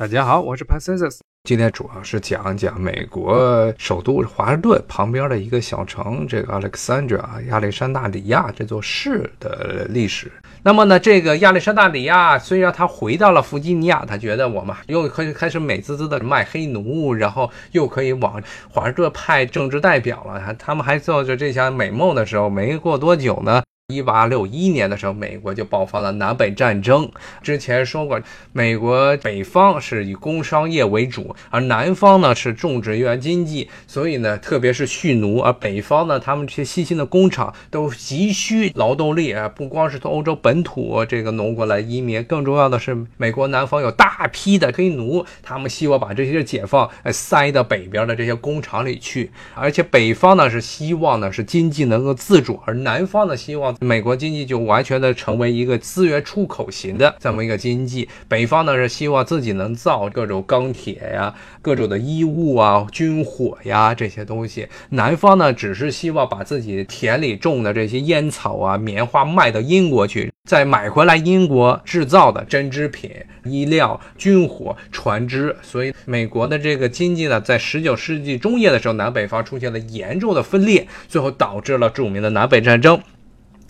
[0.00, 10.32] 大家好，我是 p a c i s 今天主要是讲讲美国首都华盛顿旁边的一个小城，这个 Alexandria 亚历山大里亚这座市的历史。
[10.62, 20.56] 那么呢，这个亚历山大里亚虽然他回到了弗吉尼亚，他觉得我们又可以开始美滋滋的卖黑奴，然后又可以往华盛顿派政治代表了。
[20.58, 23.62] 他们还做着这项美梦的时候，没过多久呢。
[23.90, 27.10] 一八六一年的时候，美国就爆发了南北战争。
[27.42, 28.20] 之前说过，
[28.52, 35.40] 美国北方是以工商业为主，而南方呢是种植园经济，所以呢，特别是蓄奴。
[35.40, 49.30] 而北方呢，他们这些新兴的工厂都急需劳动力啊，不光是从欧洲本土这个挪过来移民，更重要的是，美国南方有大批的黑奴，他们希望把这些解放塞到北边的这些工厂里去。
[49.54, 53.74] 而且北方呢是希望呢是经济能够自主，而南方呢希望。
[53.80, 73.10] 美国经济就完全的成为一个资源出口型的这么一个经济，北方呢是希望自己能造各种钢铁呀、各种的衣物啊、军火呀这些东西，南方呢只是希望把自己田里种的这些烟草啊、棉花卖到英国去，再买回来英国制造的针织品、
[73.44, 75.56] 衣料、军火、船只。
[75.62, 83.00] 所以美国的这个经济呢，在十九世纪中叶的时候，南北方出现了严重的分裂，最后导致了著名的南北战争。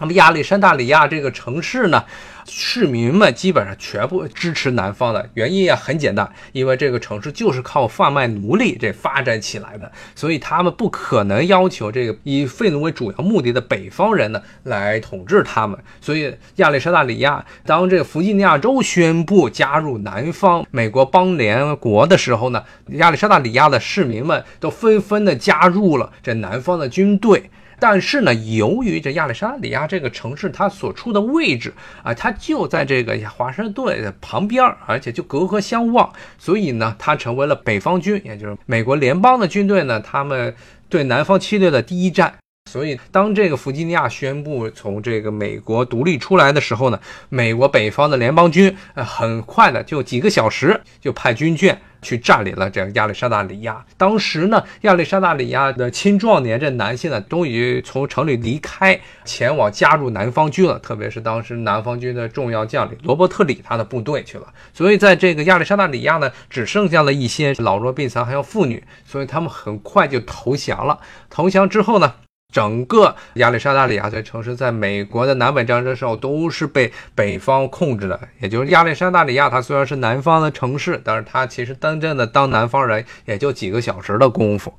[0.01, 2.05] 那么亚历山大里亚这个城市呢，
[2.47, 15.79] 市民们基本上全部支持南方的原因也很简单，因为这个城市就是靠贩卖奴隶这发展起来的，所以他们不可能要求这个以废奴为主要目的的北方人呢来统治他们。
[16.01, 27.51] 所以亚历山大里亚当这个弗吉尼亚州宣布加入南方美国邦联国的时候呢，亚历山大里亚的市民们都纷纷的加入了这南方的军队。
[27.81, 40.55] 但是呢，由于这亚历山大里亚这个城市它所处的位置啊，它就在这个华盛顿旁边，而且就隔河相望，所以呢，它成为了北方军，也就是美国联邦的军队呢，他们
[40.89, 42.40] 对南方侵略的第一站。
[42.71, 51.81] 所以，当这个弗吉尼亚宣布从这个美国独立出来的时候呢，美国北方的联邦军呃，很快的就几个小时就派军舰。
[52.03, 53.85] 去占领了这个亚历山大里亚。
[53.99, 60.79] 当时呢，亚历山大里亚的青壮年这男性呢，终于从城里离开，前往加入南方军了。
[60.79, 64.47] 特别是当时南方军的重要将领罗伯特里他的部队去了。
[64.73, 70.99] 所以在这个亚历山大里亚呢，只剩下了一些老弱病残还有妇女，所以他们很快就投降了。
[71.29, 72.15] 投降之后呢？
[72.51, 78.19] 整个亚历山大里亚这城市，在美国的南北战争时候都是被北方控制的。
[78.41, 84.73] 也就是亚历山大里亚，它虽然是南方的城市，但是它其实真正的当南方人也就几个小时的功夫。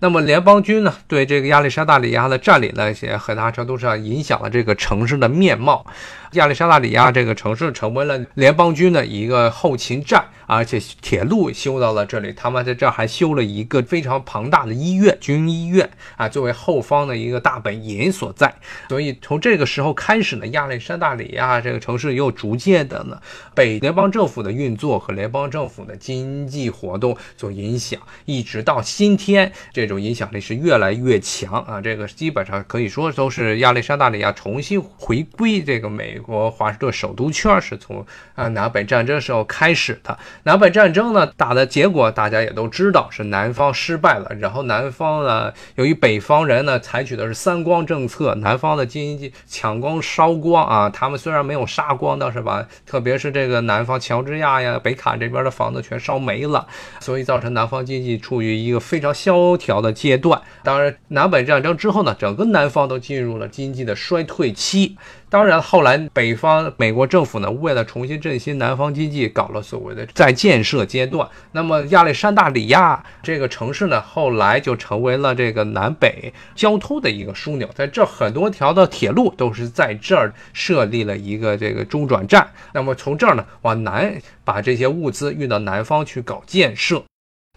[0.00, 5.86] 那么联邦军呢，对这个亚历山大里亚的占领呢，也很大程度上影响了这个城市的面貌。
[6.32, 10.24] 亚历山大里亚这个城市成为了联邦军的一个后勤站，
[10.54, 18.54] 而且铁路修到了这里，他们在这儿还修了一个非常庞大的医院——军医院啊，作为后方的一个大本营所在。
[18.88, 23.18] 所以从这个时候开始呢，亚历山大里亚这个城市又逐渐的呢，
[23.54, 30.02] 被联邦政府的运作和联邦政府的经济活动所影响，一直到今天这种。
[30.02, 31.80] 影响力是越来越强啊！
[31.80, 38.04] 这个基本上可以说都是亚历山大里亚重新回归这个美国华盛顿首都圈，是从
[38.34, 40.18] 啊南北战争时候开始的。
[40.44, 44.30] 南北战争呢打的结果大家也都知道，是南方失败了。
[44.38, 56.66] 然后南方呢，由于北方人呢采取的是三光政策，南方的经济抢光烧光啊，他们虽然没有杀光，但是把特别是这个南方乔治亚呀、北卡这边的房子全烧没了，
[57.00, 59.72] 所以造成南方经济处于一个非常萧条。
[59.82, 64.96] 的阶段，当然南北战争之后呢，整个南方都进入了经济的衰退期。
[65.28, 71.28] 当然，后来北方美国政府呢，为了重新振兴南方经济，搞了所谓的在建设阶段。
[71.50, 82.48] 那么亚历山大里亚这个城市呢，后来就成为了这个南北交通的一个枢纽，在这很多条的铁路都是在这儿设立了一个这个中转站。
[82.72, 87.02] 那么从这儿呢往南，把这些物资运到南方去搞建设。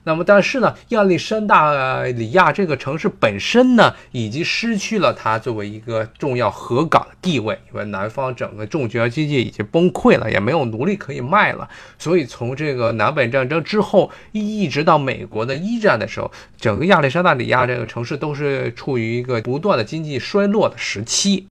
[0.07, 11.67] 那么，但是呢，亚历山大里亚这个城市本身呢，已经失去了它作为一个重要河港的地位，因为南方整个种植园经济已经崩溃了，也没有奴隶可以卖了。
[11.97, 21.47] 所以，从这个南北战争之后，一直到美国的一战的时候，整个亚历山大里亚这个城市都是处于一个不断的经济衰落的时期。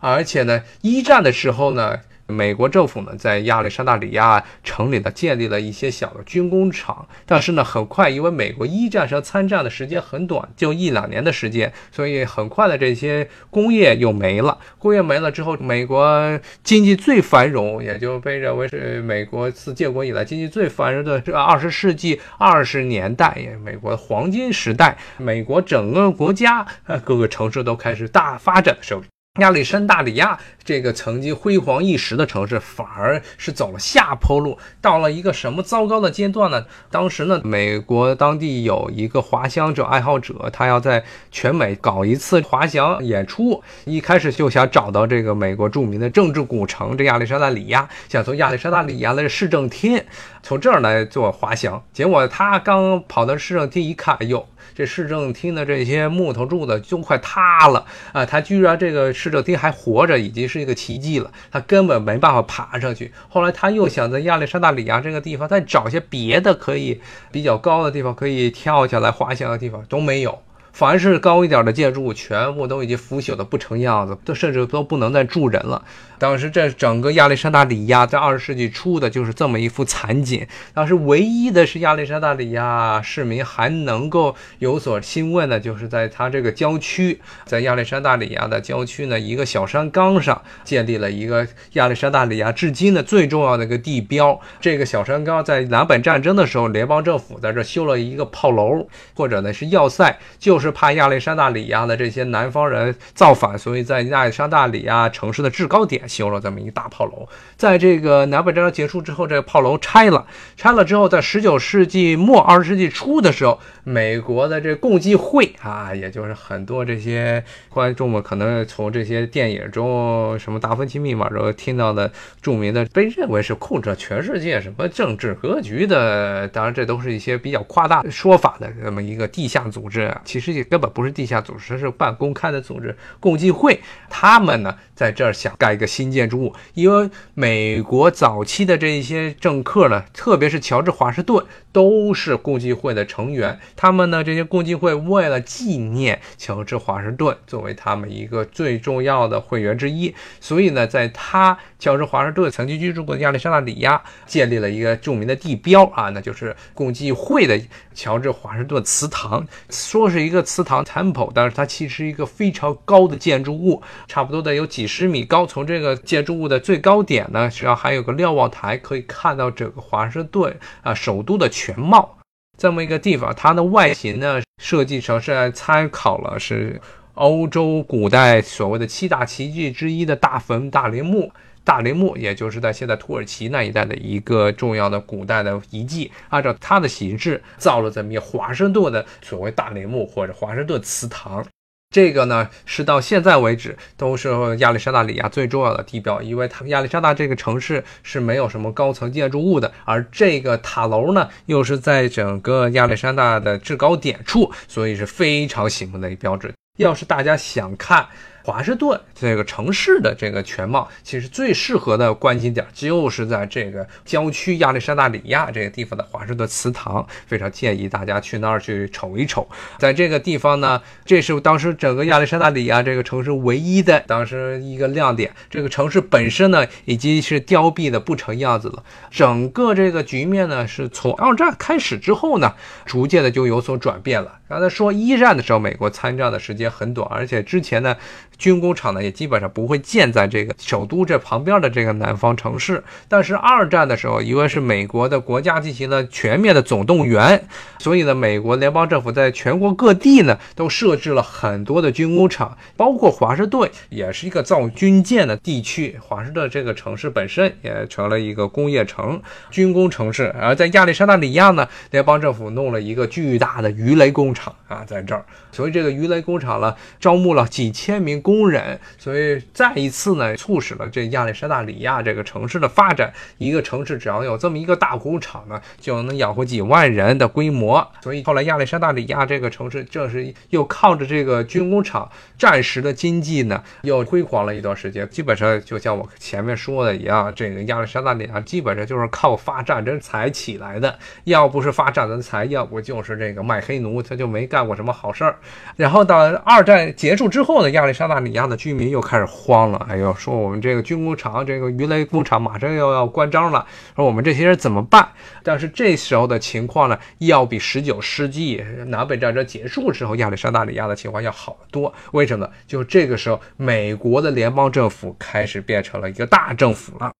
[0.00, 2.00] 而且呢，一战的时候呢。
[2.32, 14.58] 美国政府呢在亚历山大里亚城里呢建立了一些小的军工厂，但是呢很快因为美国一战上参战的时间很短，就一两年的时间，所以很快的这些工业又没了。
[14.78, 26.66] 工业没了之后，美国经济最繁荣，也就被认为是美国自建国以来经济最繁荣的这二十世纪二十年代，美国黄金时代，美国整个国家
[27.04, 29.02] 各个城市都开始大发展的时候。
[29.40, 36.66] 亚历山大里亚这个曾经辉煌一时的城市，反而是走了下坡路，到了一个什么糟糕的阶段呢？
[36.90, 49.98] 当时呢，美国当地有一个滑翔者爱好者，他要在全美搞一次滑翔演出，一开始就想找到这个美国著名的政治古城这亚历山大里亚，想从亚历山大里亚的市政厅
[50.42, 54.46] 从这儿来做滑翔，结果他刚跑到市政厅一看，哎呦！
[54.74, 58.24] 这市政厅的这些木头柱子就快塌了啊！
[58.24, 61.30] 他居然这个市政厅还活着，已经是一个奇迹了。
[61.50, 63.12] 他根本没办法爬上去。
[63.28, 70.42] 后来他又想在亚历山大里亚这个地方再找些别的可以比较高的地方，可以跳下来滑翔的地方，都没有。
[70.72, 75.84] 凡是高一点的建筑物，全部都已经腐朽的不成样子，都甚至都不能再住人了。
[76.18, 80.46] 当时这整个亚历山大里亚在二十世纪初的就是这么一幅惨景。
[80.72, 94.40] 当时唯一的是亚历山大里亚市民还能够有所欣慰的，就是在它这个郊区，在亚历山大里亚的郊区呢，一个小山岗上建立了一个亚历山大里亚至今的最重要的一个地标。
[94.60, 106.08] 这个小山岗在南北战争的时候，联邦政府在这修了一个炮楼，或者呢是要塞，就是怕亚历山大里亚的这些南方人造反，所以在亚历山大里亚城市的制高点。
[106.12, 107.26] 修了这么一大炮楼，
[107.56, 110.26] 在这个南北战争结束之后，这个炮楼拆了。
[110.58, 122.12] 拆了之后，在十九世纪末二十世纪初的时候，美国的这共济会啊，也就是很多这些观众们可能从这些电影中，什么《达芬奇密码》中听到的
[122.42, 126.46] 著名的，被认为是控制全世界什么政治格局的。
[126.48, 132.96] 当然，这都是一些比较夸大说法的这么一个地下组织啊，其实根本不是地下组织，是半公开的组织。
[133.18, 136.12] 共济会他们呢，在这儿想盖一个新。
[136.12, 143.58] 建筑物，因为美国早期的这一些政客呢，特别是乔治华盛顿，都是共济会的成员。
[143.74, 157.60] 他们呢，这些共济会为了纪念乔治华盛顿，作为他们一个最重要的会员之一，所以呢，在他乔治华盛顿曾经居住过的亚历山大里亚，建立了一个著名的地标啊，那就是共济会的
[157.94, 159.46] 乔治华盛顿祠堂。
[159.70, 165.46] 说是一个祠堂 （temple），但是它其实一个非常高的建筑物，差不多得有几十米高。
[165.46, 172.18] 从这个建筑物的最高点呢，实际上还有个瞭望台，可以看到整个华盛顿啊首都的全貌。
[172.58, 176.80] 这么一个地方，它的外形呢设计成是参考了是
[177.14, 181.30] 欧洲古代所谓的七大奇迹之一的大坟大陵墓。
[181.64, 191.46] 大陵墓也就是在现在土耳其那一带的一个重要的古代的遗迹，按照它的形制造了这么一华盛顿的所谓大陵墓或者华盛顿祠堂。
[191.92, 206.52] 这个呢，是到现在为止都是亚历山大里亚最重要的地标，因为它亚历山大这个城市是没有什么高层建筑物的，而这个塔楼呢，又是在整个亚历山大的制高点处，所以是非常醒目的一个标志。
[206.78, 208.06] 要是大家想看，
[208.44, 219.48] 华盛顿这个城市的这个全貌，其实最适合的观景点就是在这个郊区亚历山大里亚这个地方的华盛顿祠堂，非常建议大家去那儿去瞅一瞅。
[219.78, 225.30] 在这个地方呢，这是当时整个亚历山大里亚这个城市唯一的当时一个亮点。
[225.48, 228.82] 这个城市本身呢，已经是凋敝的不成样子了。
[229.10, 232.52] 整个这个局面呢，是从二战开始之后呢，
[232.84, 234.40] 逐渐的就有所转变了。
[234.48, 237.96] 刚才说一战的时候，美国参战的时间很短，而且之前呢。
[238.42, 242.82] 军工厂呢也基本上不会建在这个首都这旁边的这个南方城市。
[243.06, 247.40] 但是二战的时候，因为是美国的国家进行了全面的总动员，
[247.78, 255.96] 所以呢，美国联邦政府在全国各地呢都设置了很多的军工厂，包括华盛顿也是一个造军舰的地区。
[256.00, 259.22] 华盛顿这个城市本身也成了一个工业城、
[259.52, 260.34] 军工城市。
[260.40, 268.31] 而在亚历山大里亚呢，联邦政府弄了一个巨大的鱼雷工厂啊，在这儿，所以这个鱼雷工厂呢，招募了几千名工。
[268.32, 273.12] 工人，所以再一次呢，促使了这亚历山大里亚这个城市的发展。
[273.36, 277.86] 一个城市只要有这么一个大工厂呢，就能养活几万人的规模。
[278.00, 285.06] 所以后来亚历山大里亚这个城市，正是又靠着这个军工厂，暂时的经济呢，又辉煌了一段时间。
[285.10, 290.98] 基本上就像我前面说的一样，这个亚历山大里亚基本上就是靠发战争财起来的。
[291.24, 295.36] 要不是发战争财，要不就是这个卖黑奴，他就没干过什么好事儿。
[295.76, 298.11] 然后到二战结束之后呢，亚历山大。
[298.12, 303.66] 大利亚的居民又开始慌了，哎呦，说我们这个军工厂、这个鱼雷工厂马上又要关张了，
[303.96, 305.08] 说我们这些人怎么办？
[305.42, 311.94] 但是这时候的情况呢，要比十九世纪南北战争结束之后亚历山大里亚的情况要好得多。
[312.12, 312.46] 为什么？
[312.66, 317.10] 就这个时候，美国的联邦政府开始变成了一个大政府了。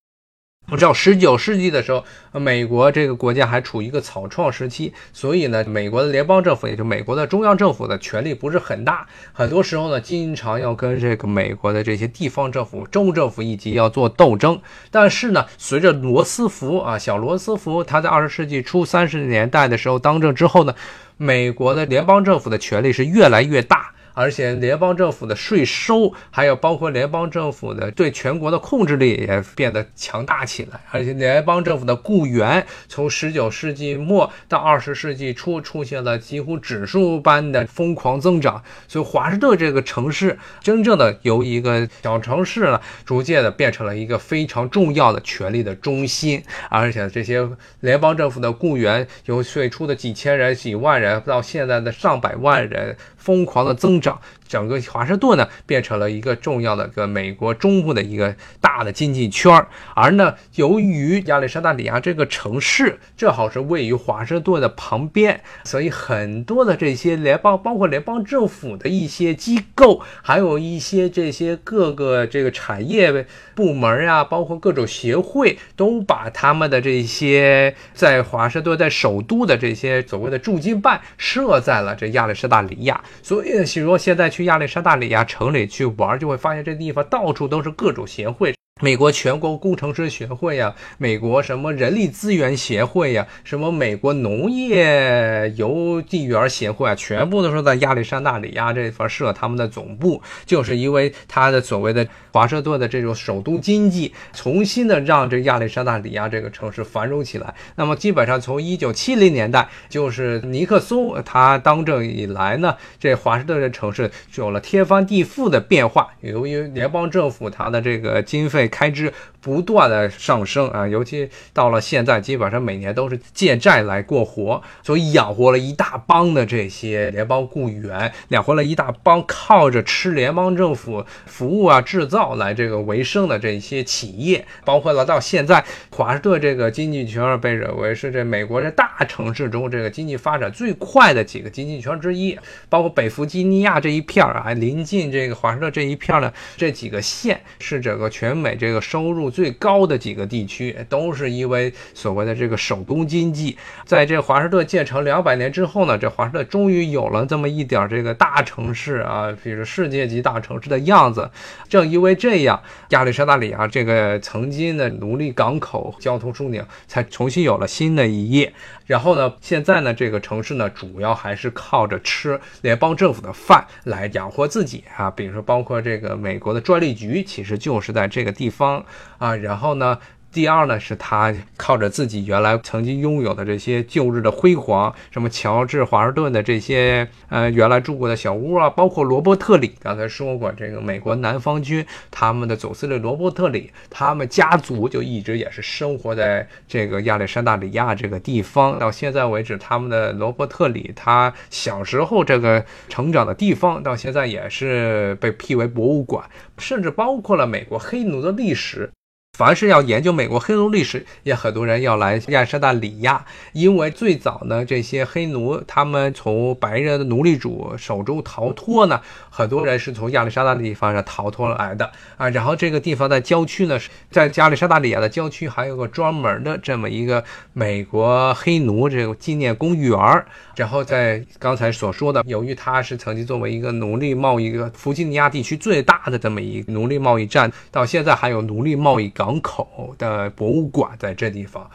[0.73, 2.03] 我们知道，十九世纪的时候，
[2.33, 14.59] 美国这个国家还处于一个草创时期，所以呢，美国的联邦政府，也就美国的中央政府的权力不是很大，很多时候呢，经常要跟这个美国的这些地方政府、州政府以及要做斗争。
[14.91, 20.75] 但是呢，随着罗斯福啊，小罗斯福他在二十世纪初三十年代的时候当政之后呢，
[21.19, 23.93] 美国的联邦政府的权力是越来越大。
[24.15, 30.81] 而且联邦政府的税收，还有包括联邦政府的对全国的控制力也变得强大起来。
[30.91, 38.63] 而且联邦政府的雇员从十九世纪末到二十世纪初出现了几乎指数般的疯狂增长。
[38.87, 46.43] 所以华盛顿这个城市真正的由一个小城市呢，逐渐的变成了一个非常重要的权力的中心。
[46.69, 47.49] 而且这些
[47.81, 52.97] 联邦政府的雇员由最初的几千人、几万人，到现在的上百万人。
[53.23, 54.21] 疯狂的增长，
[54.53, 59.67] 整个华盛顿呢变成了一个重要的个美国中部的一个大的经济圈儿。
[59.95, 83.03] 而呢，由于亚历山大里亚这个城市正好是位于华盛顿的旁边，所以很多的这些联邦，包括联邦政府的一些机构，还有一些这些各个这个产业部门啊，包括各种协会，都把他们的这些在华盛顿在首都的这些所谓的驻京办设在了这亚历山大里亚。
[83.23, 88.55] 所以，比如现在去亚历山大里亚城里去玩，就会发现这地方到处都是各种贤惠。
[88.83, 107.55] 美国全国工程师学会呀，美国什么人力资源协会呀，什么美国农业邮递员协会啊，全部都是在亚历山大里亚这方设他们的总部，就是因为他的所谓的华盛顿的这种首都经济，重新的让这亚历山大里亚这个城市繁荣起来。
[107.77, 118.69] 那么基本上从一九七零年代，就是尼克松他当政以来呢，这华盛顿这城市有了天翻地覆的变化，由于联邦政府它的这个经费。
[118.73, 142.39] 开支不断的上升啊，尤其到了现在，基本上每年都是借债来过活，所以养活了一大帮的这些联邦雇员，养活了一大帮靠着吃联邦政府服务啊、制造来这个为生的这些企业，包括了到现在，华盛顿这个经济圈被认为是这美国这大城市中这个经济发展最快的几个经济圈之一，
[142.71, 148.57] 包括北弗吉尼亚这一片儿啊，临近这个华盛顿这一片呢，这几个县是整个全美。
[148.63, 153.59] 这个收入最高的几个地区，都是因为所谓的这个手工经济。
[153.85, 161.29] 在这华盛顿建成两百年之后呢，这华盛顿终于有了这么一点这个大城市啊，比如世界级大城市的样子。
[161.69, 168.53] 正因为这样，亚历山大里啊这个曾经的奴隶港口、交通枢纽，才重新有了新的一页。
[168.87, 175.11] 然后呢，现在呢，这个城市呢，主要还是靠着吃联邦政府的饭来养活自己啊。
[175.11, 178.85] 比如说，包括这个美国的专利局，其实就是在这个地地方
[179.19, 179.37] 啊。
[179.37, 179.99] 然后呢。
[180.33, 206.25] 第二呢，是他靠着自己原来曾经拥有的这些旧日的辉煌，什么乔治华盛顿的这些呃原来住过的小屋啊，包括罗伯特里，刚才说过这个美国南方军他们的总司令罗伯特里，他们家族就一直也是生活在这个亚历山大里亚这个地方，到现在为止，他们的罗伯特里他小时候这个成长的地方，到现在也是被辟为博物馆，
[206.57, 208.91] 甚至包括了美国黑奴的历史。
[209.39, 213.25] 凡是要研究美国黑奴历史，也很多人要来亚历山大里亚，
[213.55, 219.01] 因为最早呢，这些黑奴他们从白人的奴隶主手中逃脱呢，
[219.35, 222.29] 很多人是从亚历山大的地方上逃脱来的啊。
[222.29, 223.79] 然后这个地方在郊区呢，
[224.11, 227.25] 在亚历山大里亚的郊区还有个专门的这么一个
[227.55, 230.27] 美国黑奴这个纪念公园儿。
[230.55, 241.71] 然后在刚才所说的，由于它是曾经作为一个奴隶贸易个弗吉尼亚地区最大的这么一个奴隶贸易站，到现在还有奴隶贸易港口的博物馆在这地方。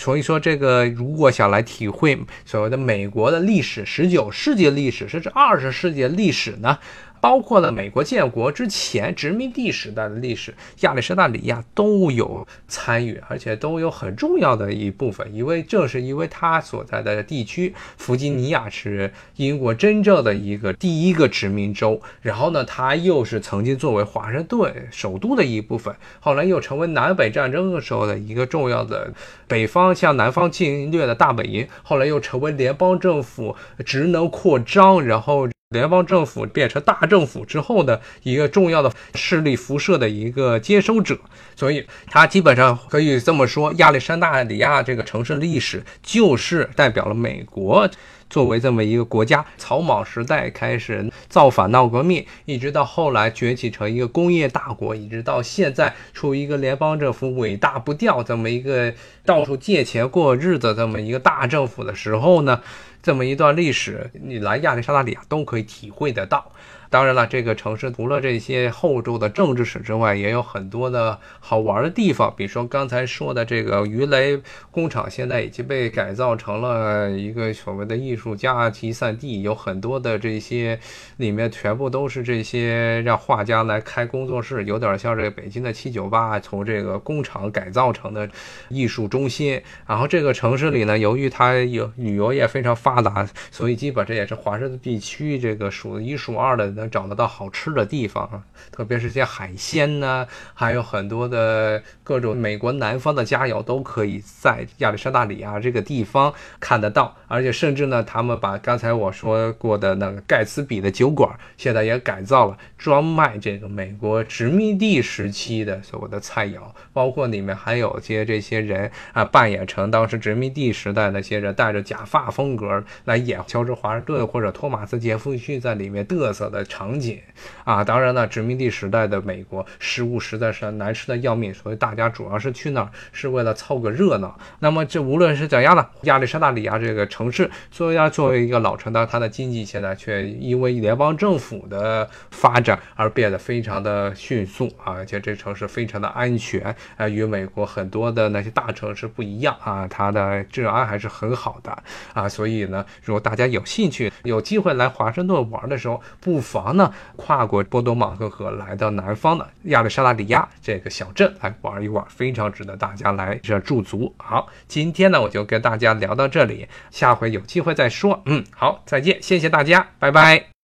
[0.00, 6.78] 所以说，这个如果想来体会所谓的美国的历史，十九世纪历史甚至二十世纪历史呢？
[7.20, 15.32] 包括了美国建国之前殖民地时代的历史，亚历山大里亚都有参与，而且都有很重要的一部分。
[15.34, 29.12] 因为正是因为他所在的地区弗吉尼亚是英国真正的一个第一个殖民州，然后呢，他又是曾经作为华盛顿首都的一部分，后来又成为南北战争的时候的一个重要的
[29.46, 35.48] 北方向南方侵略的大本营，后来又成为联邦政府职能扩张，然后。
[35.70, 41.18] 联邦政府变成大政府之后的一个重要的势力辐射的一个接收者，
[41.54, 47.86] 所以它基本上可以这么说，亚历山大里亚这个城市历史就是代表了美国
[48.30, 62.62] 作为这么一个国家，草莽时代开始造反闹革命，一直到后来崛起成一个工业大国，一直到现在处于一个联邦政府尾大不掉这么一个到处借钱过日子这么一个大政府的时候呢。
[63.02, 66.50] 这么一段历史，你来亚历山大里亚都可以体会得到。
[66.90, 72.32] 当然了，这个城市除了这些厚重的政治史之外，也有很多的好玩的地方。
[72.34, 74.40] 比如说刚才说的这个鱼雷
[74.70, 80.80] 工厂，现在已经被改造成了一个所谓的艺术家集散地，有很多的这些
[81.18, 88.26] 里面全部都是这些让画家来开工作室，有点像这个北京的七九八从这个工厂改造成的
[88.70, 89.60] 艺术中心。
[89.86, 96.77] 然后这个城市里呢，由于它有旅游业非常发达，所以基本这也是华盛顿地区这个数一数二的。
[96.78, 98.42] 能找得到好吃的地方啊，
[98.72, 107.16] 特别是些海鲜呢，还有很多的各种美国南方的佳肴都可以在亚历山大里亚这个地方看得到。
[107.26, 116.60] 而且甚至呢，他们把刚才我说过的那个盖茨比的酒馆，现在也改造了，专卖这个美国殖民地时期的所谓的菜肴，
[116.92, 126.64] 包括里面还有些这些人啊，扮演成当时殖民地时代那些人，戴着假发风格来演乔治华盛顿或者托马斯杰夫逊在里面嘚瑟的。
[126.68, 127.20] 场景
[127.64, 134.38] 啊，当然了，殖民地时代的美国食物实在是难吃的要命，所以大家主要是去那儿是为了凑个热闹。
[134.60, 142.08] 那么这无论是怎样呢，亚历山大里亚这个城市，作为作为一个老城，但它的经济现在却因为联邦政府的
[142.40, 151.76] 发展而变得非常的迅速啊，而且这城市非常的安全啊，与美国很多的那些大城市不一样啊，它的治安还是很好的
[152.14, 156.68] 啊，所以呢，如果大家有兴趣、有机会来华盛顿玩的时候，不妨。
[156.78, 156.92] 呢？
[157.16, 164.14] 跨过波多马克河来到南方的亚历山大里亚这个小镇来玩一玩，非常值得大家来这驻足。
[164.18, 168.22] 好，今天呢我就跟大家聊到这里，下回有机会再说。
[168.26, 170.57] 嗯，好，再见，谢谢大家，拜拜。